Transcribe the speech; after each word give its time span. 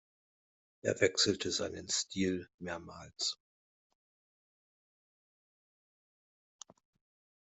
Er 0.81 0.99
wechselte 0.99 1.51
seinen 1.51 1.87
Stil 1.87 2.49
mehrmals. 2.57 3.37